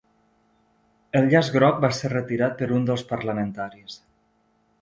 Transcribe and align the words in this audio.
El 1.19 1.29
llaç 1.33 1.51
groc 1.57 1.77
va 1.85 1.93
ser 1.97 2.11
retirat 2.15 2.57
per 2.63 2.71
un 2.79 2.89
dels 2.91 3.07
parlamentaris 3.15 4.01